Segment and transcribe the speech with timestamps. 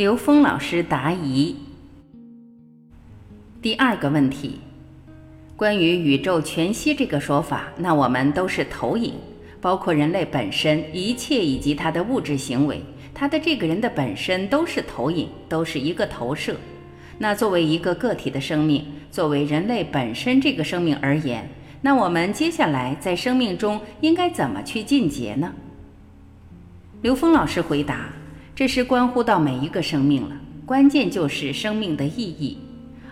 [0.00, 1.54] 刘峰老师答疑。
[3.60, 4.58] 第二个问题，
[5.56, 9.12] 关于宇宙全息这个说法，那我们都是投影，
[9.60, 12.82] 包括人类本身，一切以及他的物质行为，
[13.12, 16.56] 他的这个人的本身都是投影，都是一个投射。
[17.18, 21.46] 那作为一个个体的生命，作为人类本身这个生命而言，
[21.82, 25.52] 那我们接下来在生命中应该怎么去进阶呢？
[27.02, 28.08] 刘峰老师回答
[28.60, 30.36] ：“这是关乎到每一个生命了，
[30.66, 32.58] 关键就是生命的意义。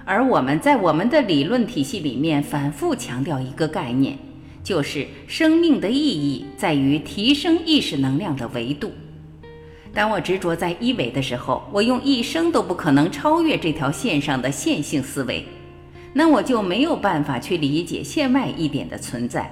[0.04, 4.18] 而我们在我们的理论体系里面反复强调一个概念，
[4.62, 8.92] 就是生命的意义在于提升意识能量的维度。”
[9.94, 15.46] 当我执着在一维的时候，我用一生都不可能超越这条线上的线性思维，
[16.12, 19.50] 那我就没有办法去理解线外一点的存在。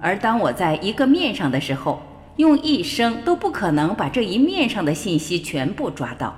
[0.00, 2.02] 而当我在一个面上的时候，
[2.36, 6.34] 用一生都不可能把这一面上的信息全部抓到。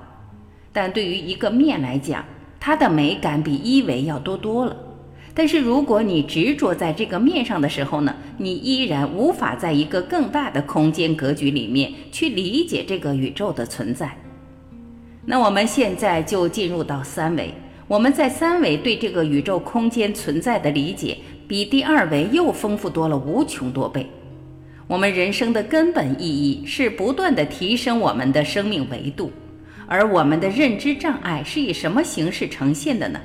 [0.73, 2.24] 但对于一个面来讲，
[2.60, 4.76] 它的美感比一维要多多了。
[5.32, 14.16] 但是如果你执着在这个面上的时候呢，你依然无法在一个更大的空间格局里面去理解这个宇宙的存在。
[15.26, 17.52] 那我们现在就进入到三维，
[17.87, 24.06] 我们在三维对这个宇宙空间存在的理解，比第二维又丰富多了无穷多倍。
[24.88, 29.32] 我们人生的根本意义是不断的提升我们的生命维度，
[29.88, 33.20] 而我们的认知障碍是以什么形式呈现的呢？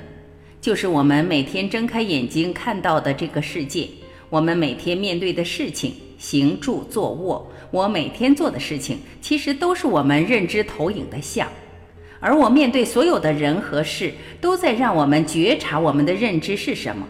[0.60, 3.88] 就是我们每天睁开眼睛看到的这个世界，
[4.28, 11.46] 我们每天面对的事情，行住坐卧，我每天做的事情，其实都是我们认知投影的像。
[12.18, 17.06] 而我面对所有的人和事，都在让我们觉察我们的认知是什么。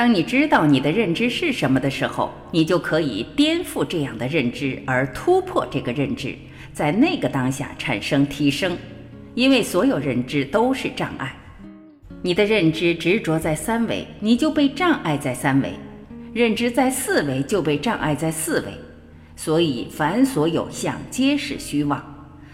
[0.00, 6.34] 当你知道你的认知是什么的时候，你就可以颠覆这样的认知，而突破这个认知，
[6.72, 8.74] 在那个当下产生提升，
[9.34, 11.36] 因为所有认知都是障碍。
[12.22, 15.68] 你的认知执着在三维，你就被障碍在三维；
[16.32, 18.68] 认知在四维，就被障碍在四维。
[19.36, 22.02] 所以，凡所有相，皆是虚妄。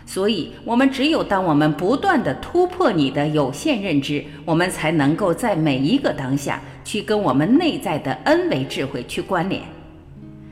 [0.05, 9.61] 所以，我们只有当我们不断的突破你的有限认知，我们才能够在每一个当下去跟我们内在的 N 维智慧去关联。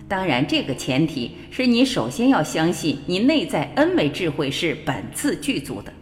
[0.08, 5.92] 当然，这个前提是你首先要相信你内在 N 维智慧是本自具足的。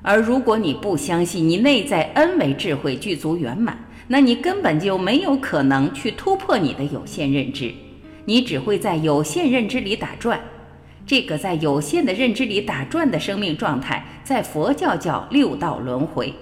[0.00, 3.76] 而如果你不相信你内在 N 维智慧具足圆满，
[4.06, 7.74] 那你根本就没有可能去突破你的有限认知，
[8.26, 10.40] 你只会在有限认知里打转。
[11.04, 16.32] 这个在有限的认知里打转的生命状态，在佛教叫六道轮回。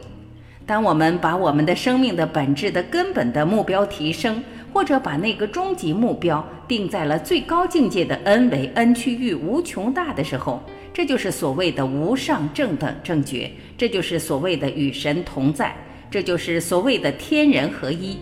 [0.66, 4.42] 当我们把我们的生命的本质的根本的目标提升，
[4.72, 10.62] 或者把那个终极目标定在了最高境界的 N 为 N 区域无穷大的时候。
[10.92, 15.76] 这就是所谓的无上正等正觉，这就是所谓的与神同在，
[16.08, 18.16] 这就是所谓的天人合一。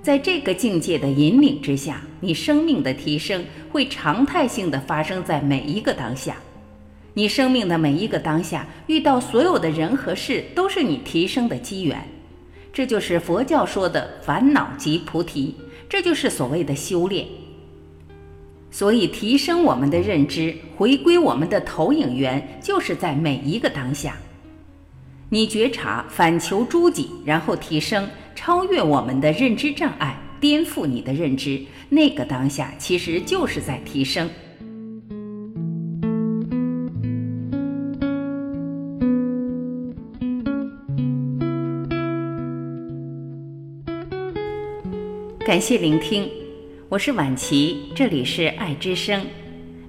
[0.00, 6.36] 在这个境界的引领之下，你生命的提升会常态性的发生在每一个当下。
[7.14, 12.06] 你生命的每一个当下遇到所有的人和事，都是你提升的机缘。
[12.72, 15.54] 这就是佛教说的烦恼即菩提，
[15.88, 17.26] 这就是所谓的修炼。
[18.70, 24.16] 所以，提升我们的认知，回归我们的投影源，就是在每一个当下。
[25.30, 34.30] 你觉察，反求诸己，然后提升，超越我们的认知障碍，颠覆你的认知，那个当下其实就是在提升。
[45.48, 46.30] 感谢聆听。
[46.90, 49.24] 我是婉琪，这里是爱之声。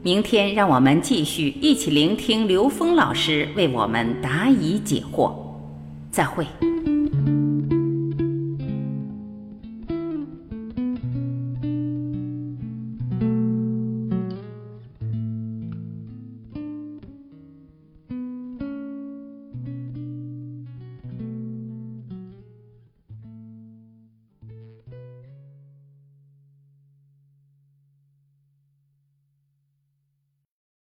[0.02, 5.34] 明天让我们继续一起聆听刘峰老师为我们答疑解惑。
[6.12, 6.48] 再会。